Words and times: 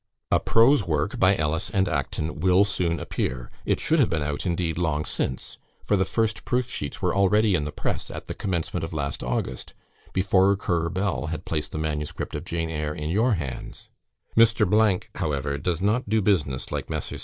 "A 0.31 0.39
prose 0.39 0.83
work, 0.83 1.19
by 1.19 1.37
Ellis 1.37 1.69
and 1.69 1.87
Acton, 1.87 2.39
will 2.39 2.65
soon 2.65 2.99
appear: 2.99 3.51
it 3.67 3.79
should 3.79 3.99
have 3.99 4.09
been 4.09 4.23
out, 4.23 4.47
indeed, 4.47 4.79
long 4.79 5.05
since; 5.05 5.59
for 5.83 5.95
the 5.95 6.05
first 6.05 6.43
proof 6.43 6.67
sheets 6.67 7.03
were 7.03 7.13
already 7.13 7.53
in 7.53 7.65
the 7.65 7.71
press 7.71 8.09
at 8.09 8.25
the 8.27 8.33
commencement 8.33 8.83
of 8.83 8.93
last 8.93 9.23
August, 9.23 9.75
before 10.11 10.55
Currer 10.55 10.89
Bell 10.89 11.27
had 11.27 11.45
placed 11.45 11.71
the 11.71 11.77
MS. 11.77 12.13
of 12.17 12.45
"Jane 12.45 12.71
Eyre" 12.71 12.95
in 12.95 13.11
your 13.11 13.35
hands. 13.35 13.89
Mr., 14.35 15.03
however, 15.13 15.59
does 15.59 15.81
not 15.81 16.09
do 16.09 16.19
business 16.19 16.71
like 16.71 16.89
Messrs. 16.89 17.19